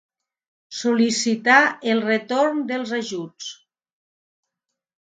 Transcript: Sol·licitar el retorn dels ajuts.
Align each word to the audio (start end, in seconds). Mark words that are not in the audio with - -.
Sol·licitar 0.77 1.59
el 1.93 2.03
retorn 2.09 2.65
dels 2.73 2.97
ajuts. 3.05 3.55